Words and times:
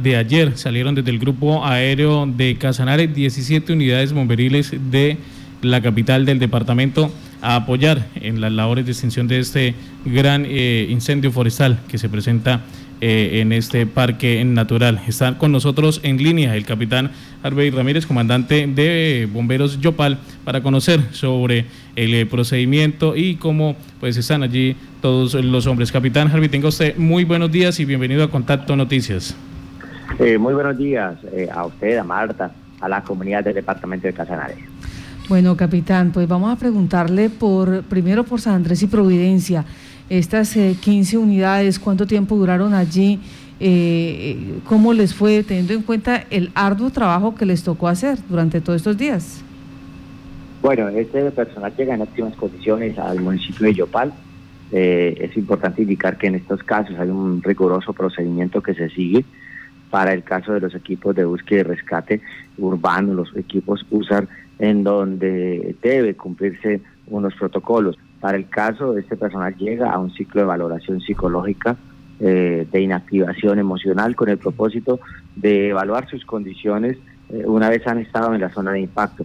de 0.00 0.14
ayer 0.14 0.56
salieron 0.56 0.94
desde 0.94 1.10
el 1.10 1.18
grupo 1.18 1.66
aéreo 1.66 2.24
de 2.24 2.54
Casanare 2.54 3.08
17 3.08 3.72
unidades 3.72 4.12
bomberiles 4.12 4.72
de 4.92 5.16
la 5.60 5.80
capital 5.80 6.24
del 6.24 6.38
departamento 6.38 7.10
a 7.42 7.56
apoyar 7.56 8.06
en 8.14 8.40
las 8.40 8.52
labores 8.52 8.86
de 8.86 8.92
extinción 8.92 9.26
de 9.26 9.40
este 9.40 9.74
gran 10.04 10.46
eh, 10.46 10.86
incendio 10.88 11.32
forestal 11.32 11.80
que 11.88 11.98
se 11.98 12.08
presenta 12.08 12.60
eh, 13.00 13.40
en 13.40 13.50
este 13.50 13.86
parque 13.86 14.44
natural. 14.44 15.00
Está 15.08 15.36
con 15.36 15.50
nosotros 15.50 15.98
en 16.04 16.22
línea 16.22 16.54
el 16.54 16.64
capitán 16.64 17.10
Harvey 17.42 17.70
Ramírez, 17.70 18.06
comandante 18.06 18.68
de 18.68 19.28
Bomberos 19.32 19.80
Yopal, 19.80 20.20
para 20.44 20.62
conocer 20.62 21.02
sobre 21.10 21.66
el 21.96 22.14
eh, 22.14 22.24
procedimiento 22.24 23.16
y 23.16 23.34
cómo 23.34 23.74
pues 23.98 24.16
están 24.16 24.44
allí 24.44 24.76
todos 25.02 25.34
los 25.34 25.66
hombres. 25.66 25.90
Capitán 25.90 26.28
Harvey, 26.28 26.48
tenga 26.48 26.68
usted 26.68 26.96
muy 26.96 27.24
buenos 27.24 27.50
días 27.50 27.80
y 27.80 27.84
bienvenido 27.84 28.22
a 28.22 28.30
Contacto 28.30 28.76
Noticias. 28.76 29.36
Eh, 30.18 30.36
muy 30.36 30.52
buenos 30.52 30.76
días 30.76 31.16
eh, 31.32 31.48
a 31.52 31.64
usted, 31.66 31.96
a 31.96 32.02
Marta, 32.02 32.50
a 32.80 32.88
la 32.88 33.02
comunidad 33.04 33.44
del 33.44 33.54
departamento 33.54 34.06
de 34.06 34.12
Casanare. 34.12 34.56
Bueno, 35.28 35.56
capitán, 35.56 36.10
pues 36.12 36.26
vamos 36.26 36.50
a 36.50 36.56
preguntarle 36.56 37.30
por 37.30 37.82
primero 37.82 38.24
por 38.24 38.40
San 38.40 38.54
Andrés 38.54 38.82
y 38.82 38.86
Providencia. 38.86 39.64
Estas 40.08 40.54
15 40.54 41.14
eh, 41.14 41.18
unidades, 41.18 41.78
¿cuánto 41.78 42.06
tiempo 42.06 42.34
duraron 42.36 42.74
allí? 42.74 43.20
¿Cómo 44.64 44.92
les 44.92 45.14
fue, 45.14 45.42
teniendo 45.42 45.74
en 45.74 45.82
cuenta 45.82 46.24
el 46.30 46.50
arduo 46.54 46.90
trabajo 46.90 47.34
que 47.34 47.44
les 47.44 47.62
tocó 47.62 47.88
hacer 47.88 48.18
durante 48.28 48.60
todos 48.60 48.76
estos 48.76 48.96
días? 48.96 49.42
Bueno, 50.62 50.88
este 50.88 51.30
personal 51.32 51.72
llega 51.76 51.94
en 51.94 52.02
óptimas 52.02 52.34
condiciones 52.36 52.98
al 52.98 53.20
municipio 53.20 53.66
de 53.66 53.74
Yopal. 53.74 54.12
es 54.70 55.36
importante 55.36 55.82
indicar 55.82 56.16
que 56.18 56.28
en 56.28 56.36
estos 56.36 56.62
casos 56.62 56.96
hay 56.98 57.08
un 57.08 57.42
riguroso 57.42 57.92
procedimiento 57.92 58.62
que 58.62 58.74
se 58.74 58.88
sigue 58.90 59.24
para 59.90 60.12
el 60.12 60.22
caso 60.22 60.52
de 60.52 60.60
los 60.60 60.74
equipos 60.74 61.14
de 61.14 61.24
búsqueda 61.24 61.60
y 61.60 61.62
rescate 61.64 62.20
urbano, 62.58 63.14
los 63.14 63.34
equipos 63.36 63.84
USAR, 63.90 64.28
en 64.58 64.84
donde 64.84 65.76
debe 65.82 66.14
cumplirse 66.14 66.80
unos 67.06 67.34
protocolos. 67.34 67.96
Para 68.20 68.36
el 68.36 68.48
caso, 68.48 68.98
este 68.98 69.16
personal 69.16 69.54
llega 69.56 69.90
a 69.90 69.98
un 69.98 70.12
ciclo 70.12 70.40
de 70.40 70.46
valoración 70.46 71.00
psicológica, 71.00 71.76
eh, 72.20 72.66
de 72.70 72.80
inactivación 72.80 73.58
emocional, 73.58 74.16
con 74.16 74.28
el 74.28 74.38
propósito 74.38 74.98
de 75.36 75.68
evaluar 75.68 76.08
sus 76.08 76.24
condiciones 76.24 76.98
eh, 77.30 77.44
una 77.46 77.68
vez 77.68 77.86
han 77.86 77.98
estado 77.98 78.34
en 78.34 78.40
la 78.40 78.50
zona 78.50 78.72
de 78.72 78.80
impacto. 78.80 79.24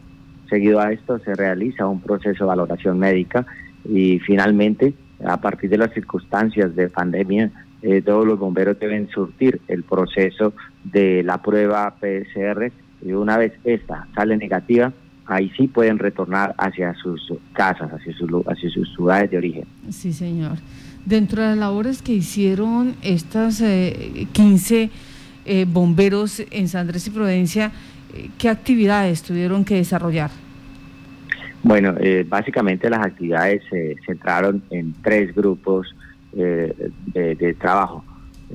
Seguido 0.50 0.80
a 0.80 0.92
esto, 0.92 1.20
se 1.20 1.34
realiza 1.36 1.88
un 1.88 2.02
proceso 2.02 2.44
de 2.44 2.48
valoración 2.48 3.00
médica 3.00 3.46
y 3.86 4.20
finalmente, 4.20 4.94
a 5.26 5.38
partir 5.38 5.70
de 5.70 5.78
las 5.78 5.94
circunstancias 5.94 6.76
de 6.76 6.90
pandemia, 6.90 7.52
eh, 7.86 8.02
todos 8.02 8.26
los 8.26 8.40
bomberos 8.40 8.80
deben 8.80 9.10
surtir 9.10 9.60
el 9.68 9.84
proceso 9.84 10.54
de 10.86 11.22
la 11.22 11.42
prueba 11.42 11.94
PCR 12.00 12.72
y 13.06 13.12
una 13.12 13.38
vez 13.38 13.52
esta 13.66 14.08
sale 14.16 14.38
negativa, 14.38 14.94
ahí 15.26 15.52
sí 15.58 15.68
pueden 15.68 16.00
retornar 16.00 16.56
hacia 16.58 16.94
sus 16.94 17.34
casas, 17.52 17.92
hacia, 17.92 18.14
hacia 18.48 18.70
sus 18.70 18.96
ciudades 18.96 19.32
de 19.32 19.38
origen. 19.38 19.66
Sí, 19.90 20.14
señor. 20.14 20.60
Dentro 21.06 21.42
de 21.42 21.50
las 21.50 21.58
labores 21.58 22.02
que 22.02 22.14
hicieron 22.14 22.96
estas 23.02 23.62
15 23.62 24.84
eh, 24.84 24.90
eh, 25.44 25.66
bomberos 25.68 26.42
en 26.52 26.70
San 26.70 26.82
Andrés 26.82 27.06
y 27.08 27.10
Providencia, 27.10 27.74
¿qué 28.38 28.48
actividades 28.48 29.24
tuvieron 29.24 29.66
que 29.66 29.76
desarrollar? 29.76 30.32
Bueno, 31.64 31.96
básicamente 32.28 32.90
las 32.90 33.06
actividades 33.06 33.62
se 33.70 33.98
centraron 34.06 34.64
en 34.70 34.94
tres 35.02 35.36
grupos 35.36 35.94
eh, 36.36 36.90
de, 37.14 37.54
trabajo. 37.54 38.04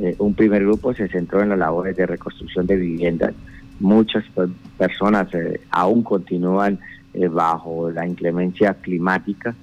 Eh, 0.01 0.17
un 0.19 0.35
primer 0.35 0.63
grupo 0.65 0.93
se 0.95 1.07
centró 1.07 1.43
en 1.43 1.51
las 1.51 1.59
labores 1.59 1.97
de 1.97 2.07
reconstrucción 2.07 2.67
de 2.67 2.77
viviendas. 2.77 3.35
Muchas 3.79 4.25
personas 4.77 5.33
eh, 5.33 5.61
aún 5.71 6.03
continúan 6.03 6.81
bajo 7.31 7.91
la 7.91 8.07
inclemencia 8.07 8.75
climática 8.75 9.55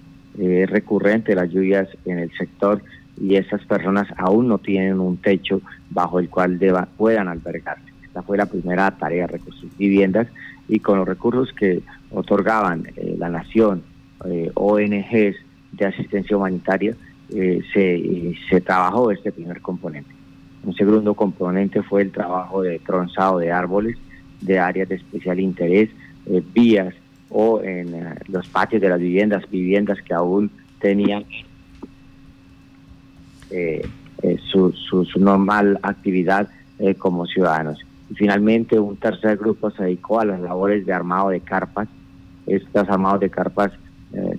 recurrente, 0.68 1.36
las 1.36 1.50
lluvias 1.50 1.88
en 2.06 2.20
el 2.20 2.32
sector 2.38 2.82
y 3.22 3.36
esas 3.36 3.64
personas 3.66 4.08
aún 4.18 4.50
no 4.50 4.58
tienen 4.58 5.00
un 5.00 5.16
techo 5.18 5.62
bajo 5.90 6.20
el 6.20 6.30
cual 6.30 6.60
puedan 6.98 7.30
albergarse. 7.30 7.86
Esta 8.04 8.22
fue 8.24 8.38
la 8.38 8.46
primera 8.46 8.92
tarea, 8.92 9.28
reconstruir 9.28 9.72
viviendas 9.78 10.28
y 10.68 10.80
con 10.80 10.98
los 10.98 11.08
recursos 11.08 11.54
que 11.54 11.82
otorgaban 12.12 12.88
la 13.18 13.30
nación, 13.30 13.84
ONGs 14.56 15.36
de 15.72 15.86
asistencia 15.86 16.36
humanitaria, 16.36 16.96
eh, 17.30 17.62
se, 17.74 18.36
se 18.50 18.62
trabajó 18.62 19.10
este 19.12 19.32
primer 19.32 19.60
componente. 19.62 20.12
Un 20.64 20.76
segundo 20.76 21.16
componente 21.16 21.82
fue 21.82 22.04
el 22.04 22.12
trabajo 22.12 22.62
de 22.62 22.80
tronzado 22.80 23.40
de 23.40 23.52
árboles 23.52 23.98
de 24.42 24.60
áreas 24.60 24.90
de 24.90 24.96
especial 24.96 25.40
interés, 25.40 25.90
eh, 26.28 26.44
vías 26.54 26.94
o 27.30 27.62
en 27.62 27.96
eh, 27.96 28.16
los 28.28 28.48
patios 28.48 28.82
de 28.82 28.90
las 28.90 29.00
viviendas, 29.00 29.50
viviendas 29.50 30.00
que 30.04 30.14
aún 30.14 30.52
tenían 30.80 31.26
su, 34.52 34.74
su, 34.74 35.20
normal 35.20 35.80
actividad 35.82 36.50
como 36.98 37.26
ciudadanos. 37.26 37.80
Y 38.10 38.16
finalmente 38.16 38.78
un 38.78 38.98
tercer 38.98 39.38
grupo 39.38 39.72
se 39.72 39.84
dedicó 39.84 40.20
a 40.20 40.26
las 40.26 40.42
labores 40.42 40.86
de 40.86 40.94
armado 40.94 41.30
de 41.30 41.40
carpas. 41.40 41.88
Estos 42.46 42.90
armados 42.90 43.22
de 43.22 43.30
carpas 43.30 43.72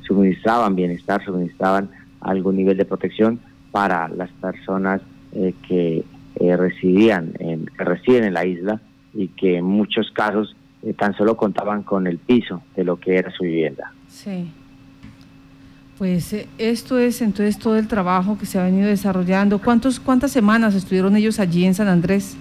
suministraban 0.02 0.76
bienestar, 0.76 1.24
suministraban 1.24 1.88
algún 2.26 2.56
nivel 2.56 2.76
de 2.76 2.84
protección 2.84 3.40
para 3.70 4.08
las 4.08 4.30
personas 4.32 5.00
eh, 5.32 5.54
que 5.66 6.04
eh, 6.40 6.56
residían 6.56 7.32
en, 7.38 7.66
que 7.66 7.84
residen 7.84 8.24
en 8.24 8.34
la 8.34 8.44
isla 8.44 8.80
y 9.14 9.28
que 9.28 9.58
en 9.58 9.64
muchos 9.64 10.10
casos 10.10 10.54
eh, 10.82 10.92
tan 10.92 11.16
solo 11.16 11.36
contaban 11.36 11.82
con 11.82 12.06
el 12.06 12.18
piso 12.18 12.62
de 12.74 12.84
lo 12.84 12.98
que 12.98 13.16
era 13.16 13.30
su 13.30 13.44
vivienda. 13.44 13.92
Sí. 14.08 14.50
Pues 15.98 16.46
esto 16.58 16.98
es 16.98 17.22
entonces 17.22 17.58
todo 17.58 17.78
el 17.78 17.88
trabajo 17.88 18.36
que 18.36 18.44
se 18.44 18.58
ha 18.58 18.64
venido 18.64 18.88
desarrollando. 18.88 19.58
¿Cuántos, 19.58 19.98
¿Cuántas 19.98 20.30
semanas 20.30 20.74
estuvieron 20.74 21.16
ellos 21.16 21.40
allí 21.40 21.64
en 21.64 21.72
San 21.72 21.88
Andrés? 21.88 22.36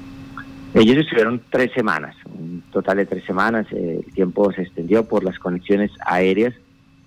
Ellos 0.74 0.98
estuvieron 0.98 1.42
tres 1.50 1.72
semanas, 1.74 2.18
un 2.26 2.62
total 2.72 2.98
de 2.98 3.06
tres 3.06 3.24
semanas. 3.24 3.66
el 3.72 4.04
tiempo 4.14 4.52
se 4.52 4.64
extendió 4.64 5.08
por 5.08 5.24
las 5.24 5.40
conexiones 5.40 5.90
aéreas, 6.06 6.54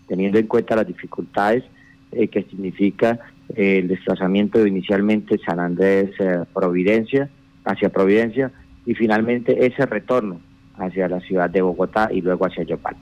teniendo 0.06 0.38
en 0.38 0.46
cuenta 0.46 0.74
las 0.74 0.86
dificultades 0.86 1.64
eh, 2.12 2.28
que 2.28 2.42
significa 2.44 3.18
eh, 3.54 3.78
el 3.78 3.88
desplazamiento 3.88 4.58
de 4.58 4.68
inicialmente 4.68 5.38
San 5.44 5.60
Andrés 5.60 6.10
eh, 6.18 6.44
Providencia, 6.54 7.28
hacia 7.64 7.90
Providencia, 7.90 8.50
y 8.86 8.94
finalmente 8.94 9.66
ese 9.66 9.84
retorno 9.84 10.40
hacia 10.78 11.08
la 11.08 11.20
ciudad 11.20 11.50
de 11.50 11.60
Bogotá 11.60 12.08
y 12.10 12.22
luego 12.22 12.46
hacia 12.46 12.64
Yopal. 12.64 12.96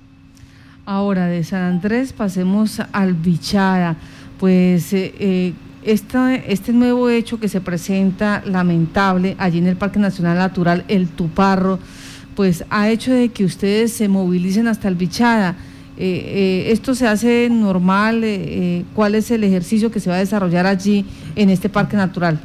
Ahora, 0.85 1.27
de 1.27 1.45
San 1.45 1.63
Andrés 1.63 2.13
pasemos 2.13 2.81
al 2.93 3.15
Bichara. 3.15 3.97
Pues 4.39 4.93
este 4.93 6.73
nuevo 6.73 7.09
hecho 7.09 7.39
que 7.39 7.49
se 7.49 7.61
presenta 7.61 8.43
lamentable 8.45 9.37
allí 9.39 9.59
en 9.59 9.67
el 9.67 9.77
Parque 9.77 9.99
Nacional 9.99 10.37
Natural 10.37 10.85
El 10.89 11.09
Tuparro, 11.09 11.79
pues 12.35 12.65
ha 12.71 12.89
hecho 12.91 13.13
de 13.13 13.31
que 13.31 13.45
ustedes 13.45 13.93
se 13.93 14.09
movilicen 14.09 14.69
hasta 14.69 14.89
el 14.89 14.95
Bichara. 14.95 15.55
Eh, 15.99 16.67
eh, 16.69 16.73
¿Esto 16.73 16.95
se 16.95 17.07
hace 17.07 17.49
normal? 17.51 18.23
Eh, 18.23 18.85
¿Cuál 18.95 19.15
es 19.15 19.31
el 19.31 19.45
ejercicio 19.45 19.91
que 19.91 20.01
se 20.01 20.11
va 20.11 20.17
a 20.17 20.21
desarrollar 20.21 20.67
allí 20.67 21.07
en 21.37 21.49
este 21.49 21.69
parque 21.69 21.97
natural? 21.97 22.39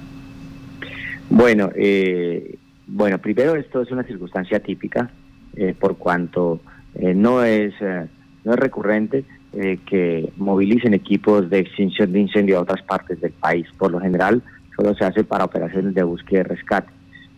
Bueno, 1.30 1.70
bueno, 2.88 3.18
primero 3.20 3.56
esto 3.56 3.82
es 3.82 3.92
una 3.92 4.04
circunstancia 4.04 4.60
típica, 4.60 5.10
por 5.80 5.98
cuanto 5.98 6.60
no 7.00 7.44
es 7.46 7.74
no 8.44 8.54
es 8.54 8.60
recurrente 8.60 9.24
que 9.86 10.30
movilicen 10.36 10.94
equipos 10.94 11.50
de 11.50 11.60
extinción 11.60 12.12
de 12.12 12.20
incendio 12.20 12.58
a 12.58 12.62
otras 12.64 12.82
partes 12.84 13.22
del 13.22 13.32
país. 13.32 13.66
Por 13.78 13.92
lo 13.92 14.02
general, 14.02 14.44
solo 14.76 14.94
se 14.94 15.06
hace 15.06 15.24
para 15.24 15.46
operaciones 15.46 15.94
de 15.94 16.04
búsqueda 16.04 16.42
y 16.42 16.44
rescate. 16.44 16.92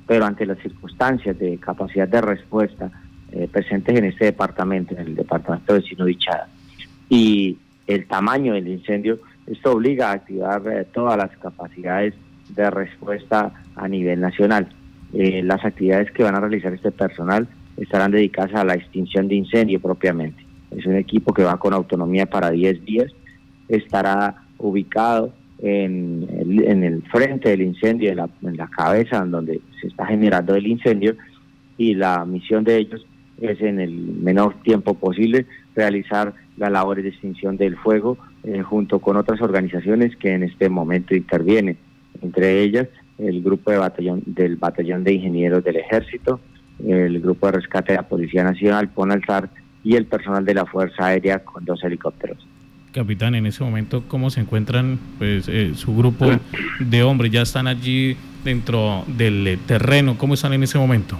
Pero 0.07 0.25
ante 0.25 0.47
las 0.47 0.57
circunstancias 0.57 1.37
de 1.37 1.59
capacidad 1.59 2.07
de 2.07 2.21
respuesta 2.21 2.91
eh, 3.35 3.47
presentes 3.51 3.97
en 3.97 4.05
este 4.05 4.25
departamento, 4.25 4.93
en 4.93 5.07
el 5.07 5.15
departamento 5.15 5.73
vecino 5.73 6.05
Dichada. 6.05 6.47
Y 7.09 7.57
el 7.87 8.05
tamaño 8.05 8.53
del 8.53 8.67
incendio, 8.67 9.19
esto 9.47 9.71
obliga 9.71 10.09
a 10.09 10.13
activar 10.13 10.61
eh, 10.67 10.85
todas 10.93 11.17
las 11.17 11.35
capacidades 11.37 12.13
de 12.49 12.69
respuesta 12.69 13.51
a 13.75 13.87
nivel 13.87 14.21
nacional. 14.21 14.67
Eh, 15.13 15.41
las 15.43 15.65
actividades 15.65 16.11
que 16.11 16.21
van 16.21 16.35
a 16.35 16.41
realizar 16.41 16.73
este 16.73 16.91
personal 16.91 17.47
estarán 17.77 18.11
dedicadas 18.11 18.53
a 18.53 18.63
la 18.63 18.75
extinción 18.75 19.27
de 19.27 19.33
incendio 19.33 19.79
propiamente. 19.79 20.45
Es 20.69 20.85
un 20.85 20.95
equipo 20.95 21.33
que 21.33 21.43
va 21.43 21.57
con 21.57 21.73
autonomía 21.73 22.27
para 22.27 22.51
10 22.51 22.85
días, 22.85 23.11
estará 23.67 24.43
ubicado 24.59 25.33
en 25.57 26.27
el, 26.39 26.63
en 26.67 26.83
el 26.83 27.01
frente 27.03 27.49
del 27.49 27.63
incendio, 27.63 28.11
en 28.11 28.17
la, 28.17 28.29
en 28.43 28.57
la 28.57 28.67
cabeza 28.67 29.25
donde 29.25 29.59
se 29.81 29.87
está 29.87 30.05
generando 30.05 30.53
el 30.53 30.67
incendio, 30.67 31.15
y 31.77 31.95
la 31.95 32.23
misión 32.25 32.63
de 32.63 32.77
ellos 32.77 33.03
es 33.43 33.61
en 33.61 33.79
el 33.79 33.91
menor 33.91 34.55
tiempo 34.63 34.93
posible 34.93 35.45
realizar 35.75 36.33
las 36.57 36.71
labores 36.71 37.03
de 37.03 37.09
extinción 37.09 37.57
del 37.57 37.77
fuego 37.77 38.17
eh, 38.43 38.61
junto 38.61 38.99
con 38.99 39.17
otras 39.17 39.41
organizaciones 39.41 40.15
que 40.17 40.33
en 40.33 40.43
este 40.43 40.69
momento 40.69 41.15
intervienen, 41.15 41.77
entre 42.21 42.61
ellas 42.61 42.87
el 43.17 43.41
grupo 43.41 43.71
de 43.71 43.77
batallón, 43.77 44.23
del 44.25 44.55
Batallón 44.55 45.03
de 45.03 45.13
Ingenieros 45.13 45.63
del 45.63 45.77
Ejército, 45.77 46.39
el 46.85 47.19
grupo 47.21 47.47
de 47.47 47.53
rescate 47.53 47.93
de 47.93 47.97
la 47.97 48.07
Policía 48.07 48.43
Nacional, 48.43 48.89
PONALSAR 48.89 49.49
y 49.83 49.95
el 49.95 50.05
personal 50.05 50.45
de 50.45 50.53
la 50.55 50.65
Fuerza 50.65 51.07
Aérea 51.07 51.39
con 51.39 51.63
dos 51.65 51.83
helicópteros. 51.83 52.37
Capitán, 52.91 53.35
en 53.35 53.45
ese 53.45 53.63
momento, 53.63 54.03
¿cómo 54.07 54.29
se 54.29 54.41
encuentran 54.41 54.99
pues, 55.17 55.47
eh, 55.47 55.73
su 55.75 55.95
grupo 55.95 56.27
de 56.79 57.03
hombres? 57.03 57.31
¿Ya 57.31 57.41
están 57.41 57.67
allí 57.67 58.15
dentro 58.43 59.03
del 59.07 59.47
eh, 59.47 59.57
terreno? 59.65 60.17
¿Cómo 60.17 60.35
están 60.35 60.53
en 60.53 60.63
ese 60.63 60.77
momento? 60.77 61.17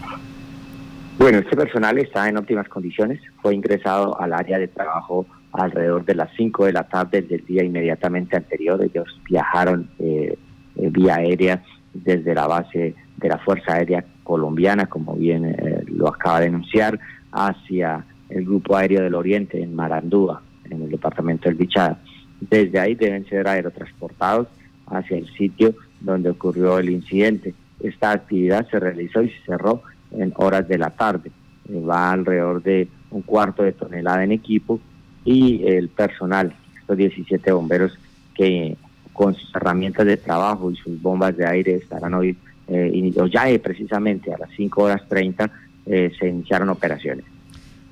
Bueno, 1.18 1.38
este 1.40 1.56
personal 1.56 1.98
está 2.00 2.28
en 2.28 2.38
óptimas 2.38 2.68
condiciones. 2.68 3.22
Fue 3.42 3.54
ingresado 3.54 4.20
al 4.20 4.34
área 4.34 4.58
de 4.58 4.68
trabajo 4.68 5.26
alrededor 5.52 6.04
de 6.06 6.16
las 6.16 6.30
5 6.36 6.66
de 6.66 6.74
la 6.74 6.84
tarde 6.84 7.22
del 7.22 7.46
día 7.46 7.64
inmediatamente 7.64 8.36
anterior. 8.36 8.84
Ellos 8.84 9.08
viajaron 9.30 9.90
eh, 10.00 10.38
vía 10.76 11.16
aérea 11.16 11.64
desde 11.94 12.34
la 12.34 12.48
base 12.48 12.96
de 13.18 13.30
la 13.30 13.38
Fuerza 13.38 13.76
Aérea 13.76 14.04
Colombiana, 14.24 14.88
como 14.88 15.16
bien 15.16 15.56
lo 15.88 16.08
acaba 16.08 16.40
de 16.40 16.48
anunciar, 16.48 17.00
hacia 17.32 18.04
el 18.30 18.46
Grupo 18.46 18.76
Aéreo 18.76 19.04
del 19.04 19.16
Oriente 19.16 19.62
en 19.62 19.76
Marandúa, 19.76 20.42
en 20.70 20.82
el 20.82 20.90
departamento 20.90 21.48
del 21.48 21.56
Bichada. 21.56 22.00
Desde 22.42 22.80
ahí 22.80 22.96
deben 22.96 23.26
ser 23.28 23.48
aerotransportados 23.48 24.48
hacia 24.88 25.18
el 25.18 25.28
sitio 25.36 25.76
donde 26.02 26.30
ocurrió 26.32 26.80
el 26.80 26.90
incidente. 26.90 27.54
Esta 27.80 28.12
actividad 28.12 28.68
se 28.70 28.80
realizó 28.80 29.22
y 29.22 29.30
se 29.30 29.46
cerró 29.46 29.84
en 30.18 30.34
horas 30.36 30.68
de 30.68 30.78
la 30.78 30.90
tarde. 30.90 31.32
Eh, 31.70 31.80
va 31.80 32.12
alrededor 32.12 32.62
de 32.62 32.88
un 33.12 33.22
cuarto 33.22 33.64
de 33.64 33.74
tonelada 33.74 34.24
en 34.24 34.32
equipo 34.32 34.80
y 35.26 35.66
el 35.66 35.90
personal, 35.90 36.54
estos 36.80 36.98
17 36.98 37.52
bomberos 37.52 37.98
que 38.36 38.76
con 39.14 39.36
sus 39.36 39.54
herramientas 39.56 40.06
de 40.06 40.18
trabajo 40.18 40.72
y 40.72 40.76
sus 40.76 41.02
bombas 41.02 41.38
de 41.38 41.46
aire 41.46 41.76
estarán 41.76 42.14
hoy, 42.16 42.36
eh, 42.68 43.14
ya 43.32 43.46
precisamente 43.62 44.34
a 44.34 44.38
las 44.38 44.50
5 44.56 44.84
horas 44.84 45.02
30 45.08 45.50
eh, 45.86 46.12
se 46.20 46.28
iniciaron 46.28 46.70
operaciones. 46.70 47.26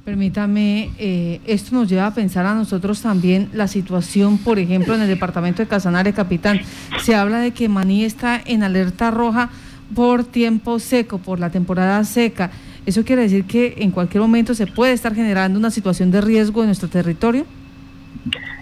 Permítame, 0.03 0.89
eh, 0.97 1.41
esto 1.45 1.75
nos 1.75 1.87
lleva 1.87 2.07
a 2.07 2.13
pensar 2.13 2.45
a 2.47 2.55
nosotros 2.55 3.03
también 3.03 3.49
la 3.53 3.67
situación, 3.67 4.39
por 4.39 4.57
ejemplo, 4.57 4.95
en 4.95 5.01
el 5.01 5.07
departamento 5.07 5.61
de 5.61 5.67
Casanare, 5.67 6.11
capitán. 6.11 6.59
Se 7.03 7.13
habla 7.13 7.39
de 7.39 7.51
que 7.51 7.69
Maní 7.69 8.03
está 8.03 8.41
en 8.43 8.63
alerta 8.63 9.11
roja 9.11 9.51
por 9.95 10.23
tiempo 10.23 10.79
seco, 10.79 11.17
por 11.17 11.39
la 11.39 11.49
temporada 11.49 12.03
seca. 12.03 12.51
¿Eso 12.85 13.03
quiere 13.03 13.23
decir 13.23 13.45
que 13.45 13.75
en 13.77 13.91
cualquier 13.91 14.21
momento 14.21 14.53
se 14.53 14.67
puede 14.67 14.93
estar 14.93 15.13
generando 15.13 15.59
una 15.59 15.69
situación 15.69 16.11
de 16.11 16.21
riesgo 16.21 16.61
en 16.61 16.67
nuestro 16.67 16.89
territorio? 16.89 17.45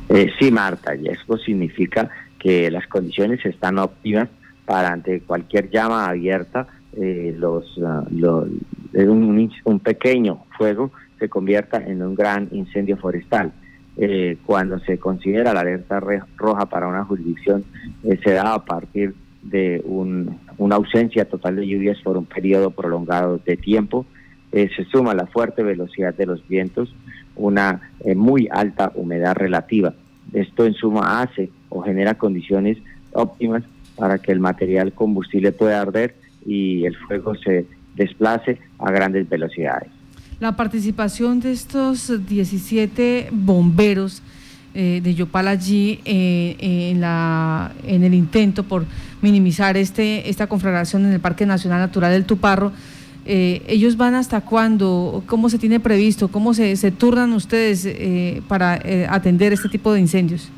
Eh, 0.10 0.28
sí, 0.40 0.52
Marta, 0.52 0.96
y 0.96 1.08
eso 1.08 1.38
significa 1.38 2.10
que 2.38 2.72
las 2.72 2.88
condiciones 2.88 3.46
están 3.46 3.78
óptimas 3.78 4.30
para 4.66 4.92
ante 4.92 5.22
cualquier 5.22 5.70
llama 5.70 6.08
abierta, 6.08 6.68
eh, 6.94 7.36
los, 7.38 7.78
uh, 7.78 8.06
un, 8.94 9.52
un 9.64 9.80
pequeño 9.80 10.44
fuego 10.58 10.92
se 11.20 11.30
convierta 11.30 11.78
en 11.78 12.02
un 12.02 12.16
gran 12.16 12.48
incendio 12.52 12.98
forestal. 12.98 13.52
Eh, 13.98 14.38
cuando 14.46 14.80
se 14.80 14.98
considera 14.98 15.54
la 15.54 15.60
alerta 15.60 16.00
roja 16.38 16.66
para 16.68 16.88
una 16.88 17.04
jurisdicción, 17.04 17.66
eh, 18.04 18.18
se 18.24 18.32
da 18.32 18.54
a 18.54 18.64
partir 18.64 19.14
de 19.42 19.84
una 20.70 20.76
ausencia 20.76 21.26
total 21.26 21.56
de 21.56 21.68
lluvias 21.68 21.98
por 22.04 22.16
un 22.16 22.26
periodo 22.26 22.70
prolongado 22.70 23.40
de 23.44 23.58
tiempo. 23.58 24.06
Eh, 24.52 24.70
se 24.76 24.86
suma 24.86 25.16
la 25.16 25.26
fuerte 25.26 25.64
velocidad 25.64 26.14
de 26.14 26.28
los 26.28 26.48
vientos, 26.48 26.94
una 27.36 27.92
muy 28.16 28.48
alta 28.52 28.92
humedad 28.94 29.36
relativa. 29.36 29.96
Esto 30.32 30.66
en 30.66 30.76
suma 30.76 31.22
hace 31.22 31.50
o 31.70 31.82
genera 31.82 32.14
condiciones 32.16 32.78
óptimas 33.14 33.64
para 33.96 34.20
que 34.20 34.32
el 34.32 34.40
material 34.40 34.94
combustible 34.94 35.52
pueda 35.52 35.82
arder 35.82 36.16
y 36.46 36.86
el 36.86 36.96
fuego 36.96 37.34
se 37.36 37.66
desplace 37.96 38.60
a 38.78 38.92
grandes 38.92 39.28
velocidades 39.28 39.90
la 40.40 40.56
participación 40.56 41.42
de 41.42 41.52
estos 41.52 42.26
17 42.26 43.30
bomberos 43.32 44.22
eh, 44.74 45.02
de 45.04 45.16
Yopal 45.16 45.48
allí 45.48 46.00
eh, 46.06 46.56
en, 46.60 47.02
la, 47.02 47.72
en 47.86 48.04
el 48.04 48.14
intento 48.14 48.64
por 48.64 48.86
minimizar 49.22 49.78
este, 49.78 50.30
esta 50.30 50.48
conflagración 50.48 51.06
en 51.06 51.14
el 51.14 51.20
Parque 51.20 51.46
Nacional 51.46 51.80
Natural 51.80 52.12
del 52.12 52.26
Tuparro. 52.26 52.72
Eh, 53.26 53.62
¿Ellos 53.68 53.98
van 53.98 54.16
hasta 54.16 54.42
cuándo? 54.42 55.24
¿Cómo 55.28 55.50
se 55.50 55.60
tiene 55.60 55.80
previsto? 55.80 56.30
¿Cómo 56.30 56.54
se, 56.54 56.76
se 56.76 56.92
turnan 56.92 57.34
ustedes 57.34 57.88
para 58.48 58.80
atender 59.10 59.54
este 59.54 59.70
tipo 59.70 59.94
de 59.94 60.00
incendios? 60.00 60.52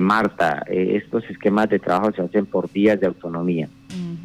Marta, 0.00 0.64
estos 0.68 1.28
esquemas 1.28 1.68
de 1.68 1.80
trabajo 1.80 2.12
se 2.12 2.22
hacen 2.22 2.46
por 2.46 2.70
días 2.70 3.00
de 3.00 3.06
autonomía. 3.06 3.68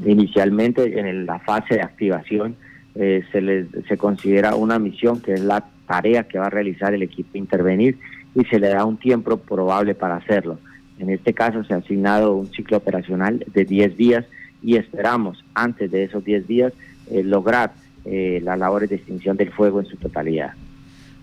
Inicialmente 0.06 1.00
en 1.00 1.25
la 1.25 1.40
fase 1.40 1.75
de 1.75 1.81
activación 1.81 2.56
eh, 2.96 3.24
se, 3.31 3.42
les, 3.42 3.68
se 3.88 3.98
considera 3.98 4.56
una 4.56 4.80
misión 4.80 5.22
que 5.22 5.34
es 5.34 5.42
la 5.42 5.66
tarea 5.88 6.24
que 6.24 6.40
va 6.40 6.48
a 6.48 6.50
realizar 6.50 6.94
el 6.94 7.01
equipo 7.01 7.38
intervenir 7.38 7.98
y 8.35 8.43
se 8.45 8.59
le 8.59 8.69
da 8.69 8.85
un 8.85 8.97
tiempo 8.97 9.37
probable 9.37 9.95
para 9.95 10.17
hacerlo. 10.17 10.59
En 10.99 11.09
este 11.09 11.33
caso 11.33 11.63
se 11.63 11.73
ha 11.73 11.77
asignado 11.77 12.35
un 12.35 12.51
ciclo 12.51 12.77
operacional 12.77 13.43
de 13.53 13.65
10 13.65 13.97
días 13.97 14.25
y 14.61 14.75
esperamos 14.75 15.43
antes 15.53 15.89
de 15.91 16.03
esos 16.03 16.23
10 16.23 16.47
días 16.47 16.73
eh, 17.09 17.23
lograr 17.23 17.73
eh, 18.05 18.41
las 18.43 18.59
labores 18.59 18.89
de 18.89 18.97
extinción 18.97 19.37
del 19.37 19.51
fuego 19.51 19.79
en 19.79 19.85
su 19.85 19.97
totalidad. 19.97 20.53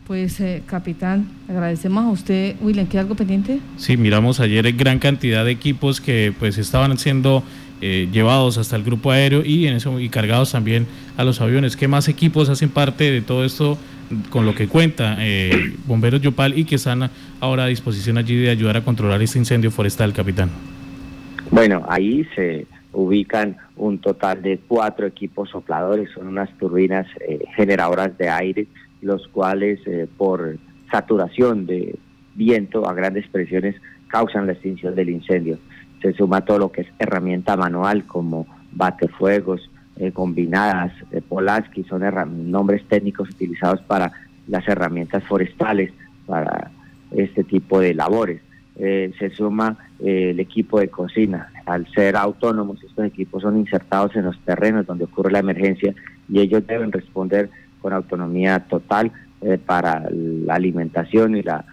Pues, 0.07 0.41
capitán, 0.67 1.27
agradecemos 1.49 2.05
a 2.05 2.11
usted. 2.11 2.55
William, 2.61 2.87
¿queda 2.87 3.01
algo 3.01 3.17
pendiente? 3.17 3.59
Sí, 3.77 3.97
miramos 3.97 4.39
ayer 4.39 4.73
gran 4.73 5.01
cantidad 5.01 5.45
de 5.45 5.51
equipos 5.51 6.01
que 6.01 6.33
pues 6.39 6.59
estaban 6.59 6.97
siendo 6.97 7.43
eh, 7.83 8.09
llevados 8.11 8.57
hasta 8.57 8.75
el 8.77 8.85
grupo 8.85 9.11
aéreo 9.11 9.43
y, 9.45 9.67
en 9.67 9.75
eso, 9.75 10.01
y 10.01 10.09
cargados 10.09 10.53
también 10.53 10.87
a 11.19 11.25
los 11.25 11.43
aviones. 11.43 11.77
¿Qué 11.77 11.89
más 11.89 12.09
equipos 12.09 12.49
hacen 12.49 12.71
parte 12.71 13.11
de 13.11 13.21
todo 13.21 13.45
esto 13.45 13.77
con 14.31 14.47
lo 14.47 14.55
que 14.55 14.69
cuenta 14.69 15.17
eh, 15.19 15.73
Bomberos 15.87 16.21
Yopal 16.21 16.59
y 16.59 16.65
que 16.65 16.77
están 16.77 17.11
ahora 17.41 17.65
a 17.65 17.67
disposición 17.67 18.19
allí 18.19 18.37
de 18.37 18.51
ayudar 18.51 18.77
a 18.77 18.83
controlar 18.83 19.21
este 19.23 19.39
incendio 19.39 19.71
forestal, 19.71 20.13
capitán? 20.13 20.51
Bueno, 21.51 21.85
ahí 21.89 22.27
se 22.35 22.67
ubican 22.93 23.57
un 23.77 23.99
total 23.99 24.43
de 24.43 24.59
cuatro 24.67 25.07
equipos 25.07 25.51
sopladores, 25.51 26.11
son 26.15 26.29
unas 26.29 26.51
turbinas 26.59 27.07
eh, 27.21 27.45
generadoras 27.57 28.17
de 28.19 28.29
aire, 28.29 28.67
los 29.03 29.29
cuales 29.29 29.81
por 30.17 30.57
saturación 30.91 31.67
de 31.67 31.97
viento 32.35 32.89
a 32.89 32.95
grandes 32.95 33.27
presiones 33.29 33.77
causan 34.09 34.47
la 34.47 34.53
extinción 34.53 34.95
del 34.95 35.11
incendio 35.11 35.59
se 36.03 36.13
suma 36.13 36.45
todo 36.45 36.59
lo 36.59 36.73
que 36.73 36.83
es 36.83 36.89
herramienta 36.99 37.57
manual 37.57 38.05
como 38.07 38.47
batefuegos, 38.73 39.71
eh, 39.97 40.13
combinadas, 40.13 40.93
eh, 41.11 41.21
Polaski, 41.27 41.85
son 41.85 42.03
nombres 42.51 42.85
técnicos 42.89 43.31
utilizados 43.31 43.81
para 43.83 44.13
las 44.49 44.67
herramientas 44.69 45.25
forestales, 45.25 45.93
para 46.27 46.71
este 47.11 47.45
tipo 47.45 47.81
de 47.81 47.95
labores. 47.95 48.41
Eh, 48.79 49.13
se 49.19 49.31
suma 49.31 49.77
eh, 50.01 50.31
el 50.31 50.41
equipo 50.41 50.81
de 50.81 50.89
cocina. 50.89 51.51
Al 51.65 51.87
ser 51.93 52.17
autónomos, 52.17 52.83
estos 52.83 53.07
equipos 53.07 53.43
son 53.43 53.57
insertados 53.57 54.15
en 54.17 54.25
los 54.25 54.39
terrenos 54.41 54.87
donde 54.87 55.05
ocurre 55.05 55.33
la 55.33 55.39
emergencia 55.39 55.95
y 56.29 56.41
ellos 56.41 56.67
deben 56.67 56.93
responder 56.93 57.51
con 57.81 57.93
autonomía 57.93 58.61
total 58.61 59.13
para 59.65 60.09
la 60.11 60.55
alimentación 60.55 61.37
y 61.37 61.43
la, 61.43 61.65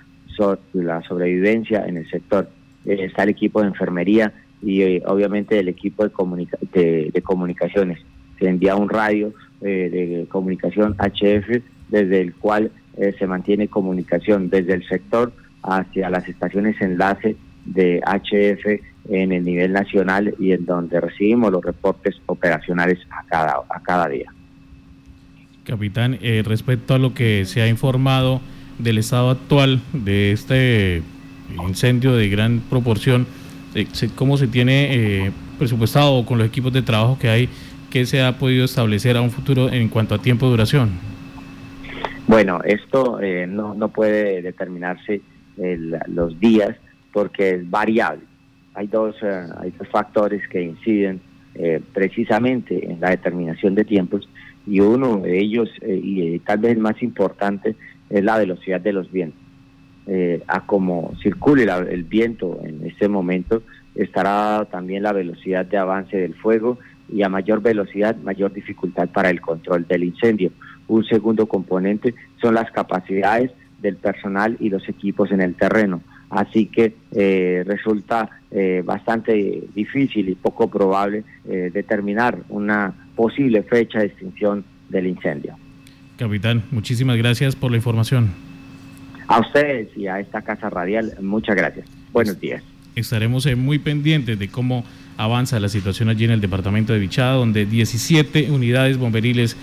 la 0.73 1.01
sobrevivencia 1.03 1.85
en 1.85 1.97
el 1.97 2.09
sector. 2.09 2.49
Eh, 2.85 3.05
está 3.05 3.23
el 3.23 3.29
equipo 3.29 3.61
de 3.61 3.67
enfermería 3.67 4.33
y 4.61 4.81
eh, 4.81 5.03
obviamente 5.05 5.59
el 5.59 5.67
equipo 5.67 6.03
de, 6.03 7.23
comunicaciones. 7.23 7.99
Se 8.43 8.49
envía 8.49 8.75
un 8.75 8.89
radio 8.89 9.33
eh, 9.61 9.89
de 9.89 10.27
comunicación 10.27 10.97
HF 10.97 11.61
desde 11.87 12.19
el 12.19 12.33
cual 12.33 12.71
se 13.17 13.25
mantiene 13.25 13.69
comunicación 13.69 14.51
desde 14.51 14.73
el 14.73 14.87
sector 14.87 15.33
hacia 15.63 16.11
las 16.11 16.27
estaciones 16.29 16.79
enlace 16.79 17.35
de 17.65 18.01
HF 18.05 19.11
en 19.11 19.31
el 19.31 19.43
nivel 19.43 19.73
nacional 19.73 20.35
y 20.37 20.51
en 20.51 20.65
donde 20.65 21.01
recibimos 21.01 21.51
los 21.51 21.63
reportes 21.63 22.15
operacionales 22.27 22.99
a 23.09 23.23
cada, 23.25 23.55
a 23.67 23.79
cada 23.81 24.09
día. 24.09 24.31
Capitán, 25.63 26.19
respecto 26.45 26.93
a 26.93 26.99
lo 26.99 27.15
que 27.15 27.45
se 27.45 27.63
ha 27.63 27.67
informado 27.67 28.41
del 28.77 28.99
estado 28.99 29.31
actual 29.31 29.81
de 29.93 30.31
este 30.31 31.01
incendio 31.67 32.15
de 32.15 32.29
gran 32.29 32.59
proporción, 32.69 33.25
eh, 33.75 33.87
cómo 34.15 34.37
se 34.37 34.47
tiene 34.47 35.25
eh, 35.25 35.31
presupuestado 35.57 36.25
con 36.25 36.37
los 36.37 36.47
equipos 36.47 36.71
de 36.73 36.81
trabajo 36.81 37.17
que 37.19 37.29
hay, 37.29 37.49
qué 37.93 38.05
se 38.07 38.23
ha 38.23 38.39
podido 38.39 38.65
establecer 38.65 39.15
a 39.15 39.21
un 39.21 39.29
futuro 39.29 39.71
en 39.71 39.87
cuanto 39.87 40.15
a 40.15 40.17
tiempo 40.17 40.47
de 40.47 40.51
duración. 40.51 40.89
Bueno, 42.27 42.59
esto 42.65 43.21
eh, 43.21 43.45
no, 43.47 43.75
no 43.75 43.89
puede 43.89 44.41
determinarse 44.41 45.21
los 46.07 46.39
días 46.39 46.75
porque 47.11 47.51
es 47.51 47.69
variable. 47.69 48.23
Hay 48.73 48.87
dos, 48.87 49.15
hay 49.21 49.71
dos 49.77 49.87
factores 49.89 50.41
que 50.49 50.63
inciden 50.63 51.21
precisamente 51.93 52.91
en 52.91 52.99
la 52.99 53.11
determinación 53.11 53.75
de 53.75 53.85
tiempos 53.85 54.27
y 54.65 54.79
uno 54.79 55.17
de 55.17 55.39
ellos, 55.39 55.69
y 55.85 56.39
tal 56.39 56.57
vez 56.57 56.71
el 56.71 56.79
más 56.79 57.03
importante, 57.03 57.75
es 58.09 58.23
la 58.23 58.39
velocidad 58.39 58.81
de 58.81 58.93
los 58.93 59.11
vientos. 59.11 59.43
Eh, 60.05 60.43
a 60.47 60.65
como 60.65 61.13
circule 61.21 61.63
el 61.63 62.03
viento 62.03 62.59
en 62.65 62.85
este 62.85 63.07
momento, 63.07 63.63
estará 63.95 64.67
también 64.69 65.03
la 65.03 65.13
velocidad 65.13 65.65
de 65.65 65.77
avance 65.77 66.17
del 66.17 66.35
fuego 66.35 66.77
y 67.09 67.23
a 67.23 67.29
mayor 67.29 67.61
velocidad, 67.61 68.15
mayor 68.17 68.53
dificultad 68.53 69.09
para 69.09 69.29
el 69.29 69.41
control 69.41 69.85
del 69.87 70.03
incendio. 70.03 70.51
Un 70.87 71.05
segundo 71.05 71.47
componente 71.47 72.13
son 72.41 72.55
las 72.55 72.71
capacidades 72.71 73.51
del 73.81 73.97
personal 73.97 74.57
y 74.59 74.69
los 74.69 74.87
equipos 74.89 75.31
en 75.31 75.41
el 75.41 75.55
terreno. 75.55 76.01
Así 76.29 76.65
que 76.65 76.95
eh, 77.11 77.63
resulta 77.65 78.29
eh, 78.49 78.81
bastante 78.83 79.63
difícil 79.75 80.29
y 80.29 80.35
poco 80.35 80.67
probable 80.69 81.23
eh, 81.45 81.69
determinar 81.71 82.39
una 82.49 82.93
posible 83.15 83.61
fecha 83.63 83.99
de 83.99 84.05
extinción 84.05 84.65
del 84.89 85.07
incendio. 85.07 85.55
Capitán, 86.17 86.63
muchísimas 86.71 87.17
gracias 87.17 87.55
por 87.55 87.69
la 87.71 87.77
información. 87.77 88.31
A 89.27 89.39
ustedes 89.39 89.95
y 89.95 90.07
a 90.07 90.19
esta 90.19 90.41
Casa 90.41 90.69
Radial, 90.69 91.13
muchas 91.21 91.55
gracias. 91.55 91.87
Buenos 92.11 92.39
días. 92.39 92.63
Estaremos 92.95 93.47
muy 93.57 93.79
pendientes 93.79 94.37
de 94.37 94.47
cómo 94.49 94.83
avanza 95.17 95.59
la 95.59 95.69
situación 95.69 96.09
allí 96.09 96.25
en 96.25 96.31
el 96.31 96.41
departamento 96.41 96.93
de 96.93 96.99
Vichada, 96.99 97.33
donde 97.33 97.65
17 97.65 98.51
unidades 98.51 98.97
bomberiles 98.97 99.55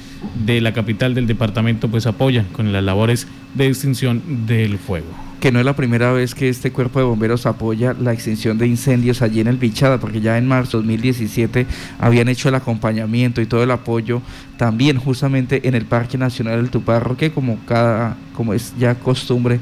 de 0.45 0.61
la 0.61 0.73
capital 0.73 1.15
del 1.15 1.27
departamento 1.27 1.89
pues 1.89 2.07
apoyan 2.07 2.47
con 2.47 2.73
las 2.73 2.83
labores 2.83 3.27
de 3.55 3.67
extinción 3.67 4.47
del 4.47 4.79
fuego. 4.79 5.07
Que 5.41 5.51
no 5.51 5.59
es 5.59 5.65
la 5.65 5.75
primera 5.75 6.13
vez 6.13 6.35
que 6.35 6.51
este 6.51 6.71
cuerpo 6.71 6.99
de 6.99 7.07
bomberos 7.07 7.47
apoya 7.47 7.95
la 7.99 8.13
extinción 8.13 8.59
de 8.59 8.67
incendios 8.67 9.23
allí 9.23 9.41
en 9.41 9.47
el 9.47 9.57
Vichada, 9.57 9.99
porque 9.99 10.21
ya 10.21 10.37
en 10.37 10.47
marzo 10.47 10.79
de 10.79 10.83
2017 10.83 11.67
habían 11.99 12.29
hecho 12.29 12.51
el 12.51 12.55
acompañamiento 12.57 13.41
y 13.41 13.47
todo 13.47 13.63
el 13.63 13.71
apoyo 13.71 14.21
también 14.59 14.99
justamente 14.99 15.67
en 15.67 15.75
el 15.75 15.87
Parque 15.87 16.19
Nacional 16.19 16.61
del 16.61 16.71
Tuparro, 16.71 17.17
que 17.17 17.33
como 17.33 17.59
cada, 17.65 18.19
como 18.35 18.53
es 18.53 18.75
ya 18.79 18.95
costumbre, 18.97 19.61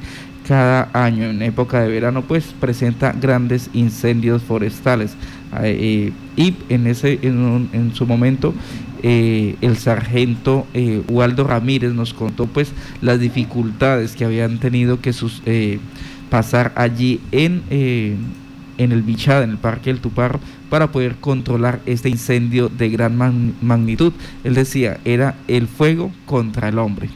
cada 0.49 0.89
año 0.95 1.25
en 1.25 1.43
época 1.43 1.83
de 1.83 1.91
verano 1.91 2.23
pues 2.23 2.55
presenta 2.59 3.13
grandes 3.13 3.69
incendios 3.75 4.43
forestales 4.43 5.15
eh, 5.63 6.11
y 6.39 6.55
en 6.71 6.87
ese 6.87 7.19
en, 7.21 7.93
su 7.93 8.07
momento 8.07 8.55
eh, 9.03 9.57
el 9.61 9.77
sargento 9.77 10.67
eh, 10.73 11.03
Waldo 11.11 11.45
Ramírez 11.45 11.93
nos 11.93 12.15
contó 12.15 12.47
pues 12.47 12.73
las 13.03 13.21
dificultades 13.21 14.17
que 14.17 14.25
habían 14.25 14.59
tenido 14.59 15.03
que 15.03 15.13
sus, 15.13 15.43
pasar 16.31 16.73
allí 16.77 17.21
en, 17.31 17.63
en 17.71 18.93
el 18.93 19.03
Bichada, 19.03 19.45
en 19.45 19.51
el 19.51 19.59
Parque 19.59 19.93
del 19.93 20.01
Tuparro, 20.01 20.41
para 20.71 20.91
poder 20.93 21.17
controlar 21.17 21.81
este 21.85 22.09
incendio 22.09 22.71
de 22.71 22.89
gran 22.89 23.17
magnitud. 23.61 24.15
Él 24.45 24.55
decía, 24.55 24.99
era 25.05 25.35
el 25.47 25.69
fuego 25.69 26.11
contra 26.27 26.69
el 26.69 26.79
hombre. 26.79 27.11